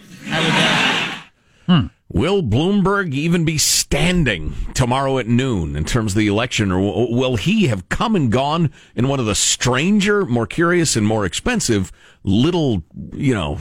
[2.14, 7.38] Will Bloomberg even be standing tomorrow at noon in terms of the election, or will
[7.38, 11.90] he have come and gone in one of the stranger, more curious, and more expensive
[12.26, 12.84] little,
[13.14, 13.60] you know,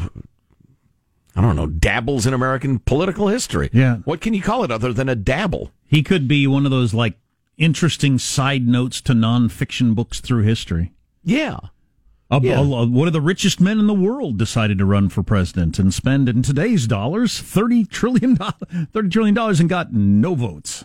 [1.37, 3.71] I don't know, dabbles in American political history?
[3.73, 3.97] Yeah.
[4.05, 5.71] What can you call it other than a dabble?
[5.87, 7.15] He could be one of those like
[7.57, 10.93] interesting side notes to nonfiction books through history.
[11.23, 11.59] Yeah.
[12.31, 12.61] A, Yeah.
[12.61, 15.93] a- one of the richest men in the world decided to run for president and
[15.93, 18.55] spend in today's dollars thirty trillion dollars,
[18.93, 20.85] thirty trillion dollars, and got no votes.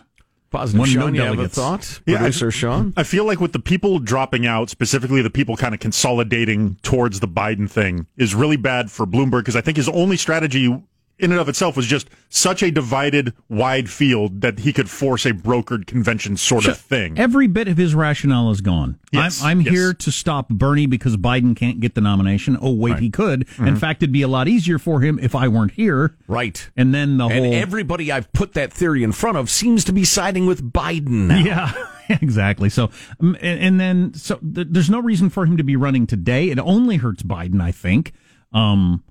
[0.56, 2.00] Positive no Sean, you have a thought?
[2.06, 2.92] Yeah, I- Sean?
[2.96, 7.20] I feel like with the people dropping out, specifically the people kind of consolidating towards
[7.20, 10.82] the Biden thing, is really bad for Bloomberg because I think his only strategy
[11.18, 15.24] in and of itself was just such a divided, wide field that he could force
[15.24, 17.18] a brokered convention sort of thing.
[17.18, 18.98] Every bit of his rationale is gone.
[19.12, 19.74] Yes, I'm, I'm yes.
[19.74, 22.58] here to stop Bernie because Biden can't get the nomination.
[22.60, 23.48] Oh, wait, he could.
[23.58, 26.16] In fact, it'd be a lot easier for him if I weren't here.
[26.26, 26.68] Right.
[26.76, 29.92] And then the And whole everybody I've put that theory in front of seems to
[29.92, 31.38] be siding with Biden now.
[31.38, 31.72] Yeah,
[32.20, 32.68] exactly.
[32.68, 36.06] So, um, and, and then, so th- there's no reason for him to be running
[36.06, 36.50] today.
[36.50, 38.12] It only hurts Biden, I think.
[38.52, 39.02] Um,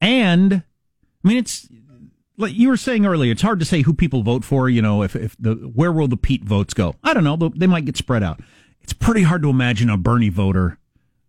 [0.00, 0.62] and
[1.26, 1.66] I mean, it's
[2.36, 3.32] like you were saying earlier.
[3.32, 4.68] It's hard to say who people vote for.
[4.68, 6.94] You know, if if the where will the Pete votes go?
[7.02, 7.36] I don't know.
[7.36, 8.40] They might get spread out.
[8.80, 10.78] It's pretty hard to imagine a Bernie voter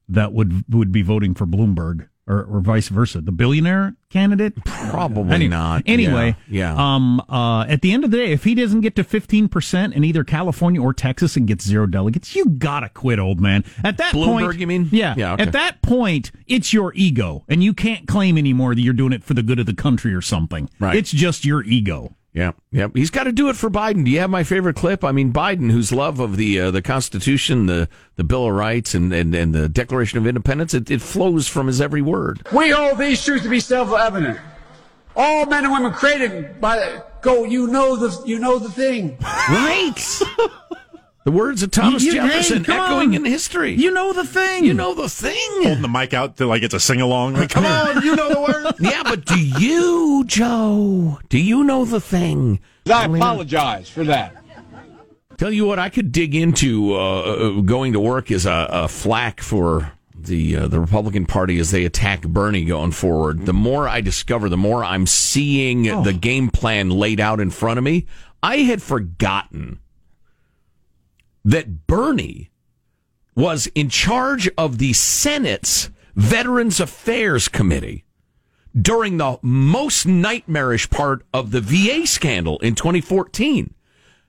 [0.08, 3.22] that would would be voting for Bloomberg or, or vice versa.
[3.22, 5.84] The billionaire candidate, Probably Any- not.
[5.86, 6.74] Anyway, Yeah.
[6.74, 6.96] yeah.
[6.96, 7.22] Um.
[7.30, 7.62] Uh.
[7.68, 10.24] At the end of the day, if he doesn't get to fifteen percent in either
[10.24, 13.64] California or Texas and gets zero delegates, you gotta quit, old man.
[13.84, 14.90] At that Bloomberg, point, you mean?
[14.92, 15.14] Yeah.
[15.18, 15.44] Yeah, okay.
[15.44, 19.24] At that point, it's your ego, and you can't claim anymore that you're doing it
[19.24, 20.70] for the good of the country or something.
[20.80, 20.96] Right.
[20.96, 22.16] It's just your ego.
[22.38, 22.90] Yeah, yeah.
[22.94, 24.06] He's got to do it for Biden.
[24.06, 25.04] Do you have my favorite clip?
[25.04, 28.94] I mean, Biden, whose love of the uh, the Constitution, the the Bill of Rights,
[28.94, 32.46] and and, and the Declaration of Independence, it, it flows from his every word.
[32.54, 34.40] We hold these truths to be self-evident.
[35.16, 37.44] All men and women created by go.
[37.44, 39.18] You know the you know the thing.
[39.50, 40.22] Right.
[41.28, 43.16] the words of Thomas You- you- Jefferson come echoing on.
[43.16, 43.74] in history.
[43.76, 44.64] You know the thing.
[44.64, 45.36] You know the thing.
[45.62, 47.34] Holding the mic out to like it's a sing along.
[47.34, 48.74] Like, come on, you know the word.
[48.80, 51.20] yeah, but do you, Joe?
[51.28, 52.62] Do you know the thing?
[52.90, 54.36] I apologize for that.
[55.38, 58.88] Tell you what, I could dig into uh, uh, going to work as a, a
[58.88, 63.46] flack for the uh, the Republican Party as they attack Bernie going forward.
[63.46, 67.78] The more I discover, the more I'm seeing the game plan laid out in front
[67.78, 68.06] of me.
[68.42, 69.80] I had forgotten
[71.48, 72.52] that Bernie
[73.34, 78.04] was in charge of the Senate's Veterans Affairs Committee
[78.80, 83.74] during the most nightmarish part of the VA scandal in 2014.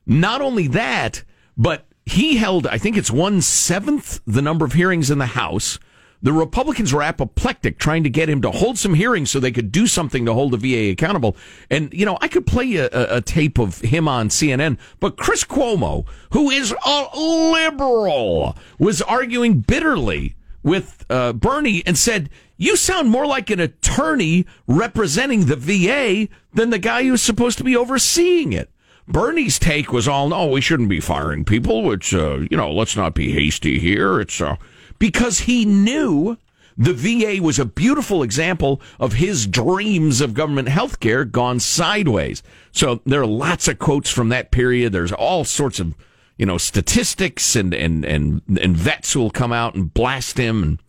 [0.07, 1.25] Not only that,
[1.57, 5.81] but he held, I think it's one seventh the number of hearings in the House.
[6.21, 9.71] The Republicans were apoplectic trying to get him to hold some hearings so they could
[9.71, 11.37] do something to hold the VA accountable.
[11.71, 15.45] And, you know, I could play a, a, tape of him on CNN, but Chris
[15.45, 23.11] Cuomo, who is a liberal, was arguing bitterly with uh, Bernie and said, You sound
[23.11, 28.53] more like an attorney representing the VA than the guy who's supposed to be overseeing
[28.53, 28.71] it.
[29.07, 32.97] Bernie's take was all, no, we shouldn't be firing people, which, uh, you know, let's
[32.97, 34.21] not be hasty here.
[34.21, 34.57] It's uh,
[34.99, 36.37] because he knew
[36.77, 42.43] the VA was a beautiful example of his dreams of government health care gone sideways.
[42.71, 44.93] So there are lots of quotes from that period.
[44.93, 45.95] There's all sorts of,
[46.37, 50.63] you know, statistics and, and, and, and vets who will come out and blast him.
[50.63, 50.83] And,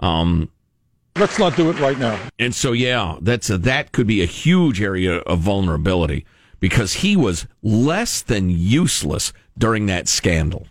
[0.00, 0.50] um,
[1.14, 2.18] Let's not do it right now.
[2.40, 6.26] and so, yeah, that's a, that could be a huge area of vulnerability
[6.58, 10.66] because he was less than useless during that scandal.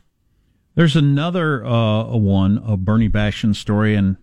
[0.80, 4.16] There's another uh, one, a Bernie Bashan story, and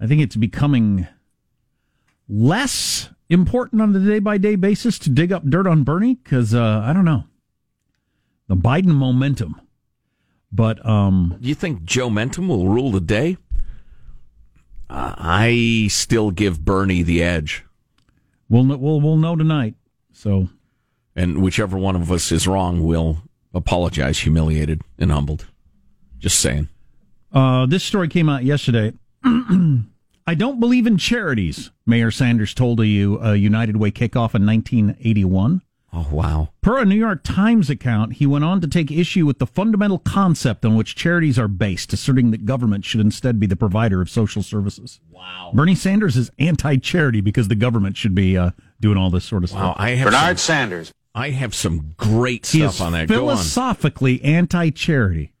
[0.00, 1.06] I think it's becoming
[2.28, 6.52] less important on a day by day basis to dig up dirt on Bernie because
[6.52, 7.26] uh, I don't know
[8.48, 9.60] the Biden momentum.
[10.50, 13.36] But um, Do you think Joe Mentum will rule the day?
[14.88, 17.64] Uh, I still give Bernie the edge,
[18.48, 19.76] we'll we'll we'll know tonight.
[20.12, 20.48] So
[21.14, 23.22] and whichever one of us is wrong will
[23.54, 25.46] apologize, humiliated and humbled.
[26.18, 26.68] Just saying.
[27.32, 28.92] uh, this story came out yesterday.
[30.26, 31.70] I don't believe in charities.
[31.86, 35.62] Mayor Sanders told a, U- a United Way kickoff in 1981.
[35.92, 36.50] Oh, wow.
[36.60, 39.98] Per a New York Times account, he went on to take issue with the fundamental
[39.98, 44.08] concept on which charities are based, asserting that government should instead be the provider of
[44.08, 45.00] social services.
[45.10, 45.50] Wow.
[45.52, 48.50] Bernie Sanders is anti charity because the government should be uh,
[48.80, 49.72] doing all this sort of Wow.
[49.72, 49.76] stuff.
[49.80, 50.92] I have Bernard some, Sanders.
[51.14, 53.08] I have some great stuff on that.
[53.08, 55.32] Philosophically anti charity.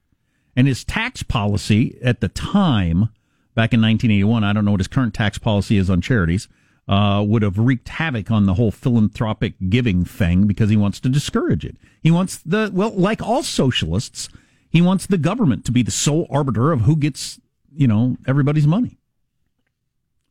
[0.56, 3.10] And his tax policy at the time,
[3.54, 6.48] back in 1981, I don't know what his current tax policy is on charities,
[6.88, 11.08] uh, would have wreaked havoc on the whole philanthropic giving thing because he wants to
[11.08, 11.76] discourage it.
[12.02, 14.28] He wants the, well, like all socialists,
[14.68, 17.40] he wants the government to be the sole arbiter of who gets,
[17.72, 18.98] you know, everybody's money.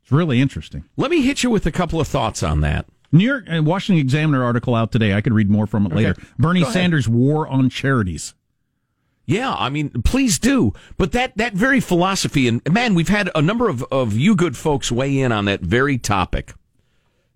[0.03, 0.83] It's really interesting.
[0.97, 2.85] Let me hit you with a couple of thoughts on that.
[3.11, 5.13] New York uh, Washington Examiner article out today.
[5.13, 6.15] I could read more from it later.
[6.37, 8.33] Bernie Sanders' war on charities.
[9.25, 10.73] Yeah, I mean, please do.
[10.97, 14.57] But that, that very philosophy, and man, we've had a number of, of you good
[14.57, 16.53] folks weigh in on that very topic.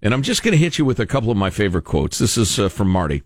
[0.02, 2.18] And I'm just going to hit you with a couple of my favorite quotes.
[2.18, 3.22] This is uh, from Marty.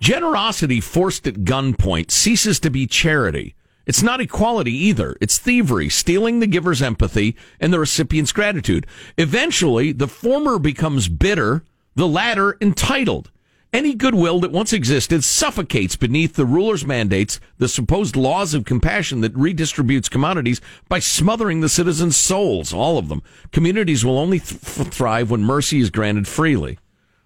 [0.00, 3.56] Generosity forced at gunpoint ceases to be charity.
[3.88, 5.16] It's not equality either.
[5.18, 8.86] It's thievery, stealing the giver's empathy and the recipient's gratitude.
[9.16, 11.64] Eventually, the former becomes bitter,
[11.96, 13.30] the latter entitled.
[13.72, 19.22] Any goodwill that once existed suffocates beneath the ruler's mandates, the supposed laws of compassion
[19.22, 23.22] that redistributes commodities by smothering the citizens' souls, all of them.
[23.52, 26.78] Communities will only th- thrive when mercy is granted freely.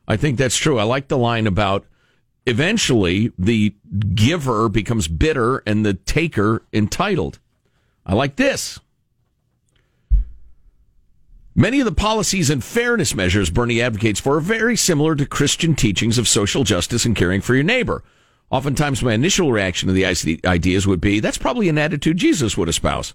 [0.07, 0.79] I think that's true.
[0.79, 1.87] I like the line about
[2.47, 3.75] eventually the
[4.15, 7.39] giver becomes bitter and the taker entitled.
[8.05, 8.81] I like this.
[11.55, 15.75] Many of the policies and fairness measures Bernie advocates for are very similar to Christian
[15.75, 18.03] teachings of social justice and caring for your neighbor.
[18.51, 22.69] Oftentimes, my initial reaction to the ideas would be that's probably an attitude Jesus would
[22.69, 23.15] espouse.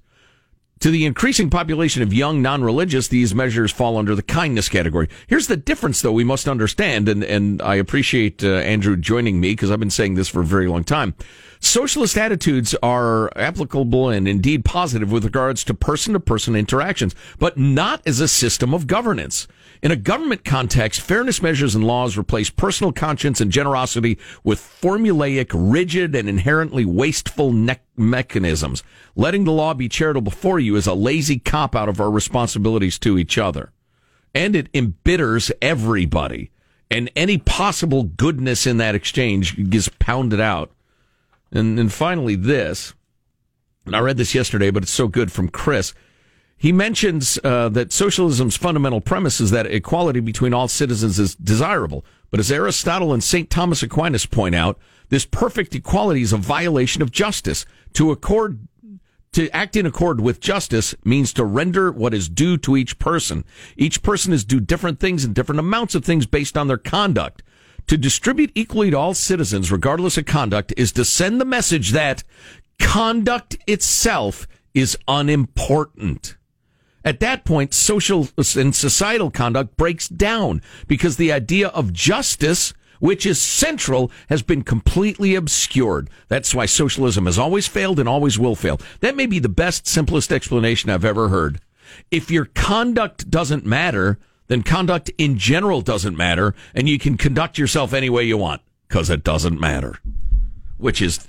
[0.81, 5.09] To the increasing population of young non-religious, these measures fall under the kindness category.
[5.25, 9.53] Here's the difference, though, we must understand, and, and I appreciate uh, Andrew joining me
[9.53, 11.15] because I've been saying this for a very long time.
[11.59, 18.19] Socialist attitudes are applicable and indeed positive with regards to person-to-person interactions, but not as
[18.19, 19.47] a system of governance.
[19.81, 25.51] In a government context, fairness measures and laws replace personal conscience and generosity with formulaic,
[25.53, 28.83] rigid, and inherently wasteful ne- mechanisms.
[29.15, 32.97] Letting the law be charitable for you is a lazy cop out of our responsibilities
[32.99, 33.71] to each other.
[34.33, 36.51] And it embitters everybody.
[36.89, 40.71] And any possible goodness in that exchange gets pounded out.
[41.51, 42.93] And, and finally, this,
[43.85, 45.93] and I read this yesterday, but it's so good from Chris.
[46.57, 52.03] He mentions uh, that socialism's fundamental premise is that equality between all citizens is desirable.
[52.31, 53.49] But as Aristotle and St.
[53.49, 57.65] Thomas Aquinas point out, this perfect equality is a violation of justice.
[57.93, 58.67] To accord
[59.33, 63.45] to act in accord with justice means to render what is due to each person.
[63.75, 67.43] Each person is due different things and different amounts of things based on their conduct.
[67.87, 72.23] To distribute equally to all citizens, regardless of conduct, is to send the message that
[72.79, 76.36] conduct itself is unimportant.
[77.05, 83.25] At that point, social and societal conduct breaks down because the idea of justice, which
[83.25, 86.09] is central, has been completely obscured.
[86.27, 88.79] That's why socialism has always failed and always will fail.
[88.99, 91.61] That may be the best, simplest explanation I've ever heard.
[92.11, 97.57] If your conduct doesn't matter, then conduct in general doesn't matter, and you can conduct
[97.57, 99.99] yourself any way you want because it doesn't matter.
[100.77, 101.27] Which is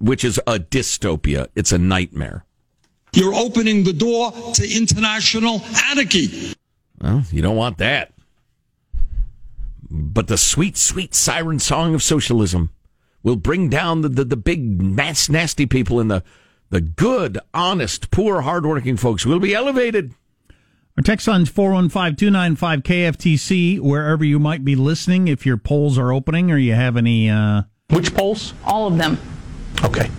[0.00, 1.48] which is a dystopia.
[1.54, 2.44] It's a nightmare.
[3.14, 6.54] You're opening the door to international anarchy.
[7.00, 8.12] Well, you don't want that.
[9.90, 12.70] But the sweet, sweet siren song of socialism
[13.22, 16.24] will bring down the, the, the big, mass, nasty people and the,
[16.70, 20.14] the good, honest, poor, hardworking folks will be elevated.
[20.96, 26.56] Our text line's 415-295-KFTC, wherever you might be listening, if your polls are opening or
[26.56, 27.64] you have any, uh...
[27.90, 28.54] Which polls?
[28.64, 29.18] All of them.
[29.84, 30.10] Okay.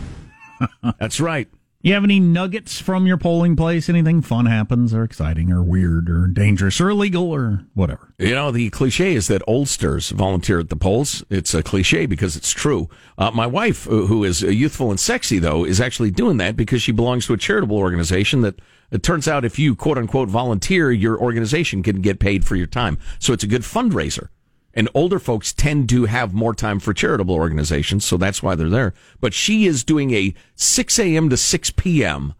[1.00, 1.50] That's right.
[1.86, 3.90] You have any nuggets from your polling place?
[3.90, 8.13] Anything fun happens or exciting or weird or dangerous or illegal or whatever?
[8.18, 11.25] You know, the cliche is that oldsters volunteer at the polls.
[11.30, 12.88] It's a cliche because it's true.
[13.18, 16.94] Uh, my wife, who is youthful and sexy, though, is actually doing that because she
[16.94, 21.20] belongs to a charitable organization that it turns out if you quote unquote volunteer, your
[21.20, 22.98] organization can get paid for your time.
[23.20, 24.30] So it's a good fundraiser.
[24.74, 28.70] And older folks tend to have more time for charitable organizations, so that's why they're
[28.70, 28.94] there.
[29.20, 31.30] But she is doing a 6 a.m.
[31.30, 32.34] to 6 p.m.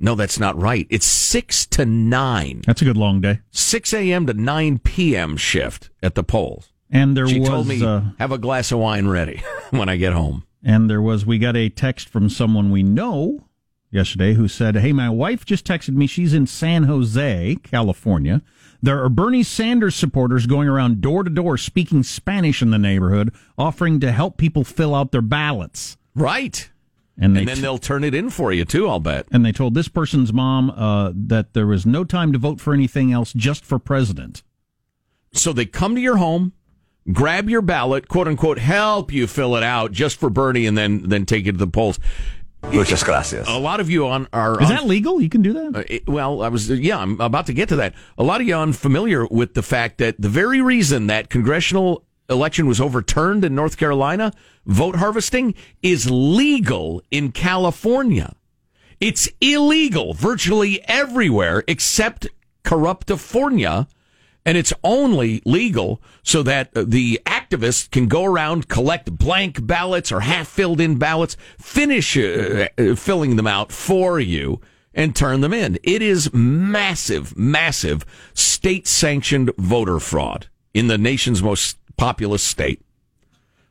[0.00, 0.86] No, that's not right.
[0.90, 2.62] It's 6 to 9.
[2.66, 3.40] That's a good long day.
[3.52, 4.26] 6 a.m.
[4.26, 5.36] to 9 p.m.
[5.36, 6.72] shift at the polls.
[6.90, 9.96] And there she was told me, uh, have a glass of wine ready when I
[9.96, 10.44] get home.
[10.64, 13.46] and there was we got a text from someone we know
[13.92, 16.08] yesterday who said, Hey, my wife just texted me.
[16.08, 18.42] She's in San Jose, California.
[18.82, 23.34] There are Bernie Sanders supporters going around door to door speaking Spanish in the neighborhood,
[23.58, 25.96] offering to help people fill out their ballots.
[26.14, 26.70] Right.
[27.18, 29.26] And, And then t- they'll turn it in for you too, I'll bet.
[29.30, 32.72] and they told this person's mom uh, that there was no time to vote for
[32.72, 34.42] anything else, just for president.
[35.34, 36.54] So they come to your home,
[37.12, 41.02] grab your ballot, quote unquote, help you fill it out just for Bernie, and then
[41.08, 41.98] then take it to the polls.
[42.62, 43.48] Muchas gracias.
[43.48, 45.20] A lot of you on are Is un- that legal?
[45.20, 45.76] You can do that?
[45.76, 47.94] Uh, it- well, I was yeah, I'm about to get to that.
[48.18, 52.04] A lot of you are unfamiliar with the fact that the very reason that congressional
[52.28, 54.32] election was overturned in North Carolina,
[54.66, 58.34] vote harvesting is legal in California.
[59.00, 62.28] It's illegal virtually everywhere except
[62.62, 63.88] Corruptifornia,
[64.44, 70.12] and it's only legal so that uh, the activists can go around, collect blank ballots
[70.12, 74.60] or half filled in ballots, finish uh, uh, filling them out for you,
[74.94, 75.78] and turn them in.
[75.82, 78.04] It is massive, massive
[78.34, 82.82] state sanctioned voter fraud in the nation's most populous state.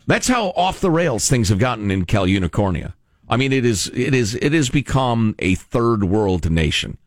[0.07, 2.93] That's how off the rails things have gotten in Cal Unicornia.
[3.27, 6.97] I mean, it is, it is, it has become a third world nation.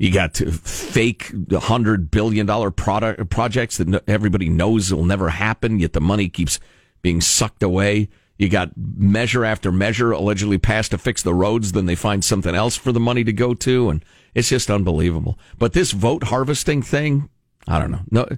[0.00, 5.92] You got fake hundred billion dollar product projects that everybody knows will never happen, yet
[5.92, 6.58] the money keeps
[7.02, 8.08] being sucked away.
[8.38, 12.54] You got measure after measure allegedly passed to fix the roads, then they find something
[12.54, 14.02] else for the money to go to, and
[14.34, 15.38] it's just unbelievable.
[15.58, 17.28] But this vote harvesting thing,
[17.68, 18.00] I don't know.
[18.10, 18.36] No, uh,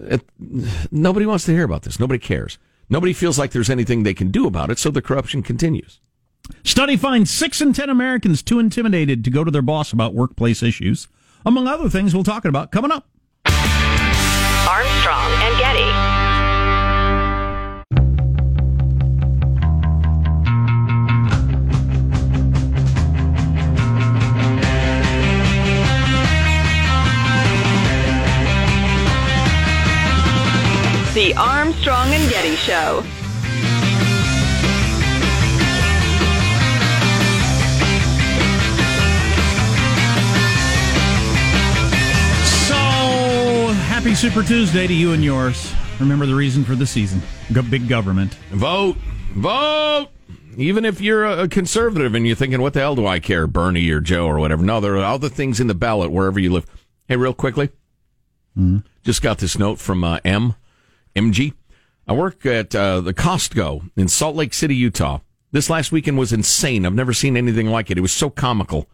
[0.00, 0.28] it,
[0.90, 2.00] nobody wants to hear about this.
[2.00, 2.58] Nobody cares.
[2.88, 6.00] Nobody feels like there's anything they can do about it, so the corruption continues.
[6.64, 10.62] Study finds six in ten Americans too intimidated to go to their boss about workplace
[10.62, 11.08] issues.
[11.44, 13.08] Among other things we'll talk about coming up.
[14.68, 15.92] Armstrong and Getty.
[31.14, 33.04] The Armstrong and Getty Show.
[44.02, 45.72] Happy Super Tuesday to you and yours.
[46.00, 47.22] Remember the reason for the season.
[47.52, 48.34] Go big government.
[48.50, 48.96] Vote,
[49.36, 50.08] vote.
[50.56, 53.88] Even if you're a conservative and you're thinking, "What the hell do I care, Bernie
[53.90, 56.66] or Joe or whatever?" No, there are other things in the ballot wherever you live.
[57.06, 57.70] Hey, real quickly,
[59.04, 60.56] just got this note from uh, M,
[61.14, 61.52] MG.
[62.08, 65.20] I work at uh, the Costco in Salt Lake City, Utah.
[65.52, 66.84] This last weekend was insane.
[66.84, 67.98] I've never seen anything like it.
[67.98, 68.88] It was so comical.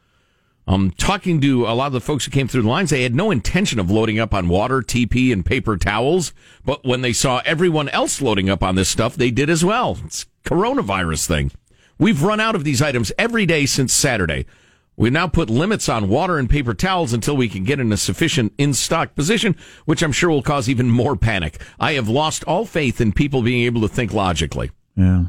[0.68, 3.14] Um, talking to a lot of the folks who came through the lines, they had
[3.14, 6.34] no intention of loading up on water, TP, and paper towels.
[6.62, 9.96] But when they saw everyone else loading up on this stuff, they did as well.
[10.04, 11.52] It's coronavirus thing.
[11.98, 14.44] We've run out of these items every day since Saturday.
[14.94, 17.96] We now put limits on water and paper towels until we can get in a
[17.96, 19.56] sufficient in stock position,
[19.86, 21.62] which I'm sure will cause even more panic.
[21.80, 24.70] I have lost all faith in people being able to think logically.
[24.96, 25.26] Yeah.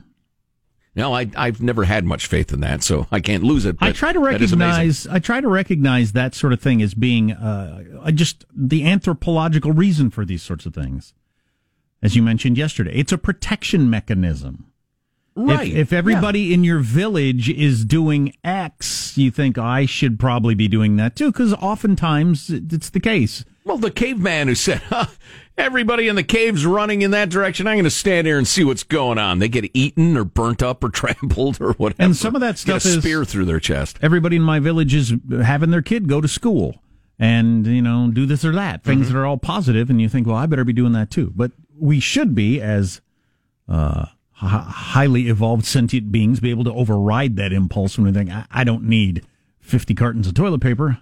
[0.99, 3.77] No, I, I've never had much faith in that, so I can't lose it.
[3.79, 4.59] I try to that is amazing.
[4.59, 9.71] recognize I try to recognize that sort of thing as being uh, just the anthropological
[9.71, 11.13] reason for these sorts of things.
[12.03, 14.73] As you mentioned yesterday, it's a protection mechanism.
[15.37, 15.69] Right.
[15.69, 20.67] If, if everybody in your village is doing X, you think I should probably be
[20.67, 23.45] doing that too, because oftentimes it's the case.
[23.69, 25.05] Well, the caveman who said, huh,
[25.55, 27.67] everybody in the cave's running in that direction.
[27.67, 29.38] I'm going to stand here and see what's going on.
[29.38, 32.01] They get eaten or burnt up or trampled or whatever.
[32.01, 33.99] And some of that stuff is- spear through their chest.
[34.01, 36.81] Everybody in my village is having their kid go to school
[37.19, 39.13] and you know do this or that things Mm-hmm.
[39.13, 41.31] that are all positive, and you think, well, I better be doing that too.
[41.35, 43.01] But we should be as
[43.67, 48.31] uh, h- highly evolved sentient beings be able to override that impulse when we think
[48.31, 49.27] I, I don't need
[49.59, 50.99] fifty cartons of toilet paper.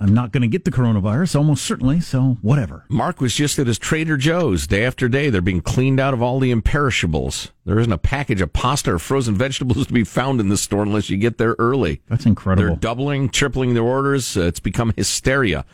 [0.00, 2.00] I'm not going to get the coronavirus, almost certainly.
[2.00, 2.84] So whatever.
[2.88, 5.28] Mark was just at his Trader Joe's day after day.
[5.28, 7.50] They're being cleaned out of all the imperishables.
[7.64, 10.84] There isn't a package of pasta or frozen vegetables to be found in the store
[10.84, 12.00] unless you get there early.
[12.08, 12.68] That's incredible.
[12.68, 14.36] They're doubling, tripling their orders.
[14.36, 15.64] Uh, it's become hysteria.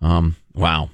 [0.00, 0.90] Um, wow.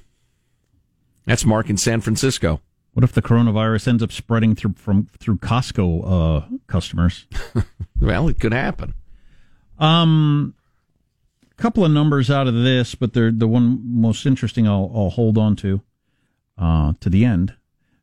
[1.25, 2.61] That's Mark in San Francisco.
[2.93, 7.25] What if the coronavirus ends up spreading through from through Costco uh, customers?
[8.01, 8.93] Well, it could happen.
[9.77, 10.55] Um,
[11.59, 14.67] couple of numbers out of this, but they're the one most interesting.
[14.67, 15.81] I'll, I'll hold on to
[16.57, 17.53] uh, to the end.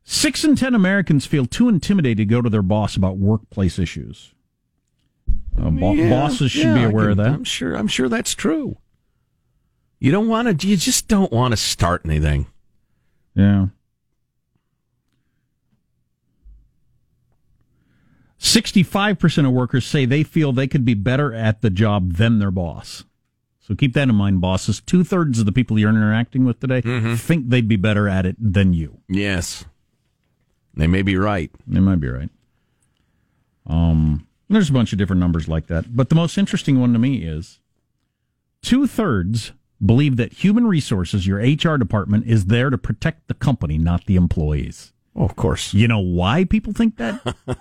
[0.03, 4.33] Six in ten Americans feel too intimidated to go to their boss about workplace issues.
[5.59, 7.27] Uh, bo- Yeah, bosses should yeah, be aware of that.
[7.27, 7.73] I'm sure.
[7.75, 8.77] I'm sure that's true.
[9.99, 10.67] You don't want to.
[10.67, 12.47] You just don't want to start anything.
[13.35, 13.67] Yeah.
[18.39, 22.51] 65% of workers say they feel they could be better at the job than their
[22.51, 23.03] boss.
[23.67, 24.79] So keep that in mind, bosses.
[24.79, 26.79] Two thirds of the people you're interacting with today
[27.17, 29.01] think they'd be better at it than you.
[29.09, 29.65] Yes.
[30.73, 31.51] They may be right.
[31.67, 32.29] They might be right.
[33.65, 35.93] Um, there's a bunch of different numbers like that.
[35.93, 37.59] But the most interesting one to me is
[38.61, 39.51] two thirds
[39.85, 44.15] believe that human resources, your HR department, is there to protect the company, not the
[44.15, 44.93] employees.
[45.13, 45.73] Oh, of course.
[45.73, 47.35] You know why people think that?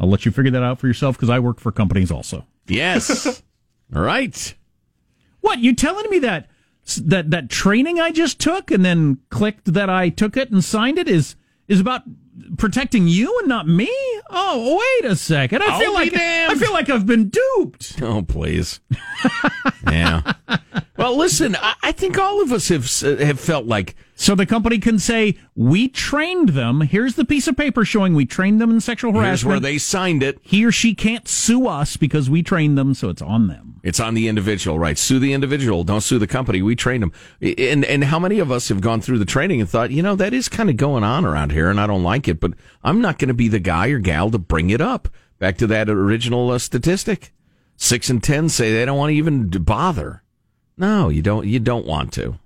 [0.00, 2.46] I'll let you figure that out for yourself because I work for companies also.
[2.66, 3.44] Yes.
[3.94, 4.54] All right.
[5.42, 6.48] What you telling me that
[7.04, 10.98] that that training I just took and then clicked that I took it and signed
[10.98, 11.36] it is
[11.68, 12.02] is about
[12.56, 13.90] protecting you and not me?
[14.30, 15.62] Oh, wait a second.
[15.62, 16.52] I I'll feel like damned.
[16.52, 18.00] I feel like I've been duped.
[18.02, 18.80] Oh, please.
[19.86, 20.32] yeah.
[20.96, 22.88] Well, listen, I, I think all of us have
[23.20, 26.82] have felt like So the company can say, "We trained them.
[26.82, 29.26] Here's the piece of paper showing we trained them in sexual harassment.
[29.26, 30.38] here's harassment." where they signed it.
[30.42, 33.80] he or she can't sue us because we trained them, so it's on them.
[33.82, 34.96] It's on the individual, right?
[34.96, 35.82] Sue the individual.
[35.82, 36.62] Don't sue the company.
[36.62, 37.12] We trained them.
[37.40, 40.14] And and how many of us have gone through the training and thought, you know,
[40.14, 42.52] that is kind of going on around here, and I don't like it, but
[42.84, 45.08] I'm not going to be the guy or gal to bring it up.
[45.40, 47.32] Back to that original uh, statistic:
[47.76, 50.22] six and ten say they don't want to even bother.
[50.76, 51.44] No, you don't.
[51.44, 52.38] You don't want to.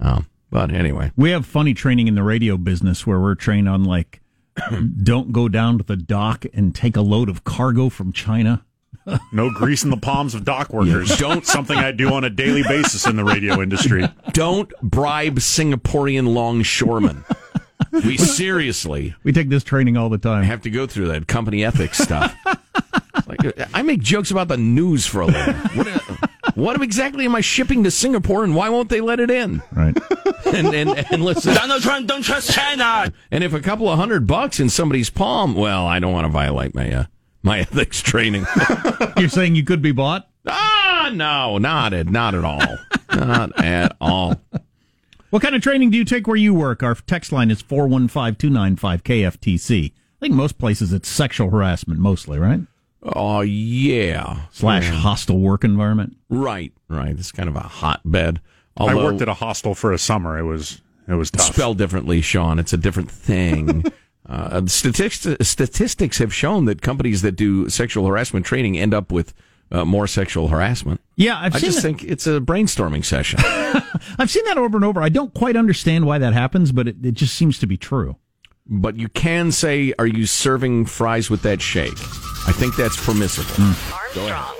[0.00, 3.82] Um, but anyway, We have funny training in the radio business where we're trained on
[3.84, 4.20] like,
[5.02, 8.64] don't go down to the dock and take a load of cargo from China.
[9.32, 11.14] No grease in the palms of dock workers.
[11.18, 14.08] don't- something I do on a daily basis in the radio industry.
[14.32, 17.24] don't bribe Singaporean longshoremen.
[17.92, 20.42] We seriously We take this training all the time.
[20.42, 22.34] I have to go through that company ethics stuff.
[23.26, 23.38] Like,
[23.74, 25.54] I make jokes about the news for a living.
[25.76, 25.86] What,
[26.54, 29.62] what exactly am I shipping to Singapore, and why won't they let it in?
[29.72, 29.96] Right.
[30.46, 33.10] And and, and listen, Donald Trump, don't trust China.
[33.32, 36.30] and if a couple of hundred bucks in somebody's palm, well, I don't want to
[36.30, 37.04] violate my uh,
[37.42, 38.46] my ethics training.
[39.16, 40.28] You're saying you could be bought?
[40.46, 42.78] ah, no, not at not at all,
[43.12, 44.40] not at all.
[45.30, 46.84] What kind of training do you take where you work?
[46.84, 49.90] Our text line is 415-295-KFTC.
[49.90, 52.60] I think most places it's sexual harassment mostly, right?
[53.04, 56.16] Oh yeah, Slash hostile work environment.
[56.30, 57.10] right, right.
[57.10, 58.40] It's kind of a hotbed.
[58.76, 60.38] I worked at a hostel for a summer.
[60.38, 61.54] It was it was tough.
[61.54, 62.58] spelled differently, Sean.
[62.58, 63.84] It's a different thing.
[64.28, 69.34] uh, statistics, statistics have shown that companies that do sexual harassment training end up with
[69.70, 71.00] uh, more sexual harassment.
[71.16, 71.88] Yeah, I've I seen just that.
[71.88, 73.38] think it's a brainstorming session.
[74.18, 75.02] I've seen that over and over.
[75.02, 78.16] I don't quite understand why that happens, but it, it just seems to be true.
[78.66, 81.98] but you can say, "Are you serving fries with that shake?"
[82.46, 83.48] I think that's permissible.
[83.56, 83.94] Hmm.
[83.94, 84.56] Armstrong.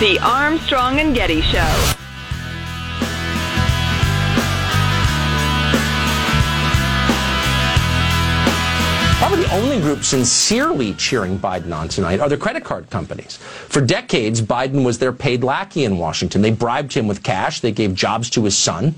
[0.00, 1.99] The Armstrong and Getty Show.
[9.52, 13.36] Only group sincerely cheering Biden on tonight are the credit card companies.
[13.36, 16.40] For decades, Biden was their paid lackey in Washington.
[16.40, 18.94] They bribed him with cash, they gave jobs to his son.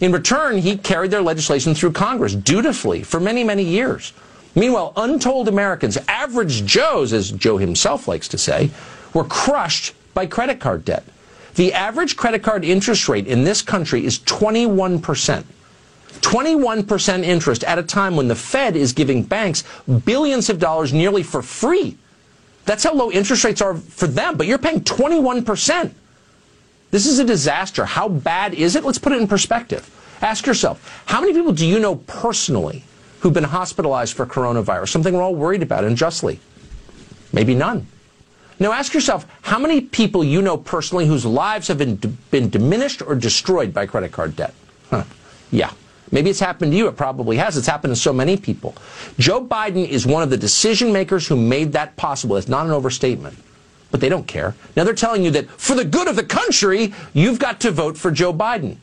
[0.00, 4.12] In return, he carried their legislation through Congress dutifully for many, many years.
[4.56, 8.70] Meanwhile, untold Americans, average Joes, as Joe himself likes to say,
[9.14, 11.04] were crushed by credit card debt.
[11.54, 15.46] The average credit card interest rate in this country is 21 percent.
[16.16, 19.64] 21% interest at a time when the Fed is giving banks
[20.04, 21.96] billions of dollars nearly for free.
[22.64, 25.92] That's how low interest rates are for them, but you're paying 21%.
[26.90, 27.84] This is a disaster.
[27.84, 28.84] How bad is it?
[28.84, 29.90] Let's put it in perspective.
[30.20, 32.84] Ask yourself, how many people do you know personally
[33.20, 34.88] who've been hospitalized for coronavirus?
[34.88, 36.40] Something we're all worried about and justly.
[37.32, 37.86] Maybe none.
[38.58, 41.96] Now ask yourself, how many people you know personally whose lives have been,
[42.30, 44.54] been diminished or destroyed by credit card debt?
[44.88, 45.04] Huh.
[45.50, 45.72] Yeah.
[46.12, 46.86] Maybe it's happened to you.
[46.88, 47.56] It probably has.
[47.56, 48.74] It's happened to so many people.
[49.18, 52.36] Joe Biden is one of the decision makers who made that possible.
[52.36, 53.36] It's not an overstatement.
[53.90, 54.54] But they don't care.
[54.76, 57.96] Now they're telling you that for the good of the country, you've got to vote
[57.96, 58.76] for Joe Biden.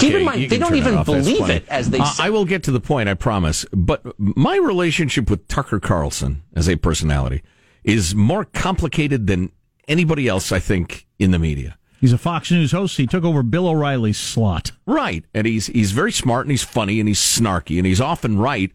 [0.00, 2.24] Keep in mind, they don't even believe it as they Uh, say.
[2.24, 3.64] I will get to the point, I promise.
[3.72, 7.42] But my relationship with Tucker Carlson as a personality
[7.84, 9.52] is more complicated than
[9.86, 11.76] anybody else, I think, in the media.
[12.00, 12.96] He's a Fox News host.
[12.96, 14.72] He took over Bill O'Reilly's slot.
[14.86, 15.24] Right.
[15.34, 18.72] And he's he's very smart and he's funny and he's snarky and he's often right.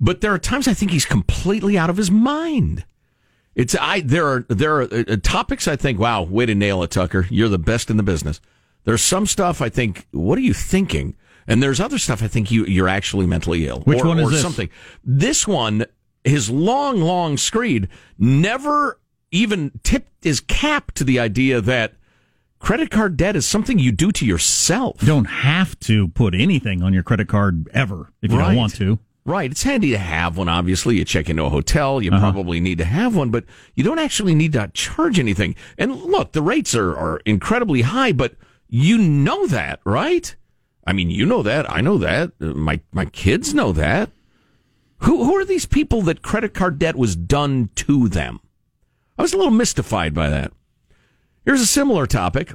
[0.00, 2.84] But there are times I think he's completely out of his mind.
[3.54, 6.82] It's I there are there are uh, uh, topics I think wow way to nail
[6.82, 8.40] it Tucker you're the best in the business.
[8.82, 11.14] There's some stuff I think what are you thinking?
[11.46, 13.82] And there's other stuff I think you you're actually mentally ill.
[13.82, 14.42] Which or, one is this?
[14.42, 14.68] something.
[15.04, 15.86] This one
[16.24, 18.98] his long long screed never
[19.30, 21.94] even tipped his cap to the idea that
[22.64, 25.02] credit card debt is something you do to yourself.
[25.02, 28.48] You don't have to put anything on your credit card ever if you Right.
[28.48, 28.98] don't want to.
[29.26, 29.50] Right.
[29.50, 30.96] It's handy to have one, obviously.
[30.96, 32.32] You check into a hotel, you uh-huh.
[32.32, 35.54] probably need to have one, but you don't actually need to charge anything.
[35.76, 38.34] And look, the rates are, are incredibly high, but
[38.66, 40.34] you know that, right?
[40.86, 41.70] I mean, you know that.
[41.70, 42.32] I know that.
[42.40, 44.10] My, my kids know that.
[45.00, 48.40] Who, who are these people that credit card debt was done to them?
[49.18, 50.52] I was a little mystified by that.
[51.44, 52.54] Here's a similar topic,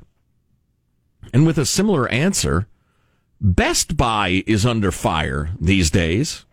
[1.34, 2.68] and with a similar answer.
[3.42, 6.46] Best Buy is under fire these days.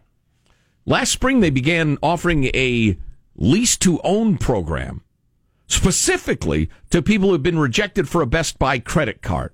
[0.85, 2.97] Last spring, they began offering a
[3.35, 5.03] lease to own program
[5.67, 9.53] specifically to people who've been rejected for a Best Buy credit card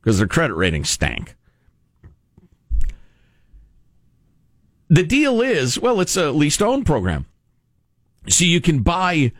[0.00, 1.36] because their credit rating stank.
[4.88, 7.26] The deal is, well, it's a lease to own program.
[8.28, 9.32] So you can buy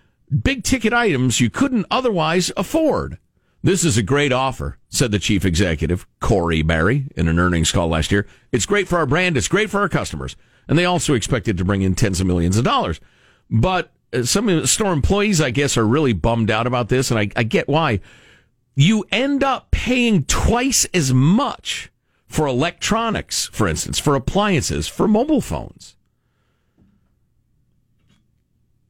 [0.42, 3.18] big ticket items you couldn't otherwise afford.
[3.62, 7.88] This is a great offer, said the chief executive, Corie Barry, in an earnings call
[7.88, 8.26] last year.
[8.52, 9.38] It's great for our brand.
[9.38, 10.36] It's great for our customers.
[10.68, 13.00] And they also expected to bring in tens of millions of dollars.
[13.50, 17.10] But uh, some store employees, I guess, are really bummed out about this.
[17.10, 18.00] And I, I get why.
[18.74, 21.90] You end up paying twice as much
[22.26, 25.93] for electronics, for instance, for appliances, for mobile phones.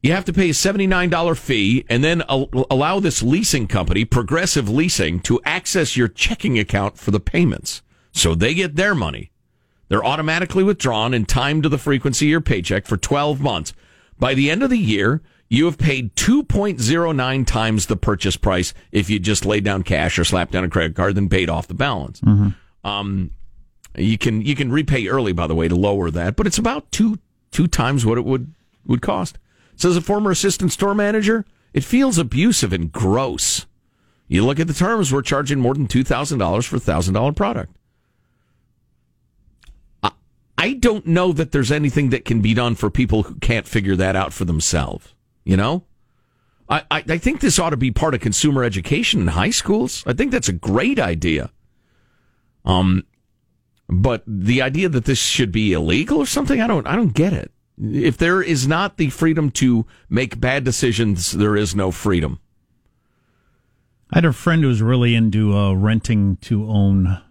[0.05, 4.69] You have to pay a $79 fee and then al- allow this leasing company, Progressive
[4.69, 7.81] Leasing, to access your checking account for the payments.
[8.11, 9.31] So they get their money.
[9.87, 13.73] They're automatically withdrawn and timed to the frequency of your paycheck for 12 months.
[14.19, 19.09] By the end of the year, you have paid 2.09 times the purchase price if
[19.09, 21.73] you just laid down cash or slapped down a credit card, then paid off the
[21.73, 22.21] balance.
[22.83, 23.31] Um,
[23.97, 26.91] you can you can repay early, by the way, to lower that, but it's about
[26.91, 27.17] two
[27.49, 28.53] two times what it would
[28.85, 29.39] would cost.
[29.75, 33.65] Says a former assistant store manager, it feels abusive and gross.
[34.27, 37.13] You look at the terms, we're charging more than two thousand dollars for a thousand
[37.13, 37.75] dollar product.
[40.01, 40.11] I-
[40.57, 43.95] I don't know that there's anything that can be done for people who can't figure
[43.97, 45.13] that out for themselves.
[45.43, 45.83] You know,
[46.67, 50.03] I, I, I think this ought to be part of consumer education in high schools.
[50.07, 51.51] I think that's a great idea.
[52.63, 53.05] Um,
[53.87, 57.33] but the idea that this should be illegal or something, I don't, I don't get
[57.33, 57.51] it.
[57.77, 62.39] If there is not the freedom to make bad decisions, there is no freedom.
[64.11, 67.21] I had a friend who was really into uh, renting to own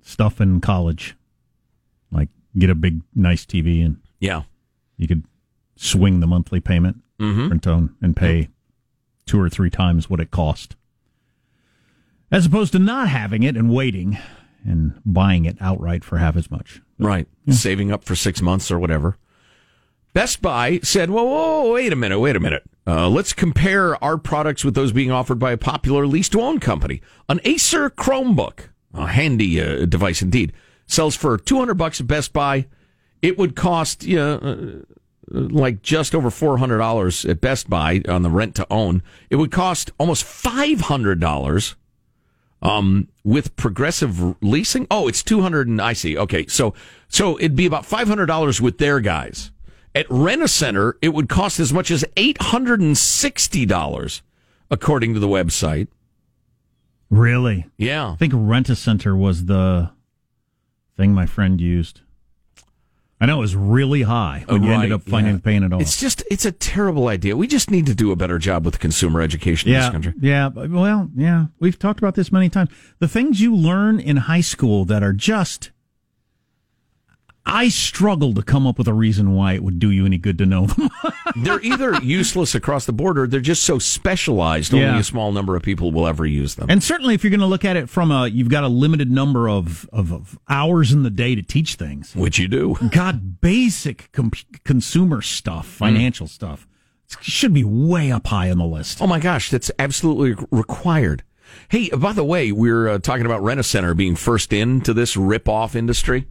[0.00, 1.14] stuff in college,
[2.10, 4.44] like get a big, nice TV, and Yeah.
[4.96, 5.24] you could
[5.76, 7.50] swing the monthly payment, Mhm.
[7.50, 8.48] rent own, and pay
[9.26, 10.74] two or three times what it cost,
[12.30, 14.16] as opposed to not having it and waiting
[14.64, 16.80] and buying it outright for half as much.
[16.98, 17.26] Right.
[17.48, 19.16] Saving up for six months or whatever.
[20.12, 22.64] Best Buy said, whoa, whoa, wait a minute, wait a minute.
[22.86, 26.58] Uh, let's compare our products with those being offered by a popular lease to own
[26.58, 27.00] company.
[27.28, 30.52] An Acer Chromebook, a handy uh, device indeed,
[30.86, 32.66] sells for 200 bucks at Best Buy.
[33.20, 34.84] It would cost you know, uh,
[35.30, 39.02] like just over $400 at Best Buy on the rent to own.
[39.28, 41.74] It would cost almost $500
[42.62, 44.86] um, with progressive leasing.
[44.90, 46.16] Oh, it's 200 and I see.
[46.16, 46.46] Okay.
[46.46, 46.74] So,
[47.08, 49.50] so it'd be about $500 with their guys.
[49.94, 54.20] At Rent a Center, it would cost as much as $860
[54.70, 55.88] according to the website.
[57.10, 57.66] Really?
[57.78, 58.10] Yeah.
[58.10, 59.90] I think Rent a Center was the
[60.96, 62.02] thing my friend used.
[63.20, 65.40] I know it was really high when you ended up finding yeah.
[65.42, 65.80] paying it off.
[65.80, 67.36] It's just, it's a terrible idea.
[67.36, 70.14] We just need to do a better job with consumer education in this yeah, country.
[70.20, 70.48] yeah.
[70.48, 71.46] Well, yeah.
[71.58, 72.70] We've talked about this many times.
[73.00, 75.70] The things you learn in high school that are just.
[77.48, 80.36] I struggle to come up with a reason why it would do you any good
[80.38, 80.90] to know them.
[81.36, 85.56] they're either useless across the board or they're just so specialized only a small number
[85.56, 86.66] of people will ever use them.
[86.68, 89.10] and certainly, if you're going to look at it from a, you've got a limited
[89.10, 92.14] number of, of, of hours in the day to teach things.
[92.14, 92.76] Which you do.
[92.90, 94.32] God, basic com-
[94.64, 96.68] consumer stuff, financial stuff,
[97.20, 99.00] should be way up high on the list.
[99.00, 101.22] Oh my gosh, that's absolutely required.
[101.70, 105.16] Hey, by the way, we're uh, talking about Rent a Center being first into this
[105.16, 106.26] rip-off industry.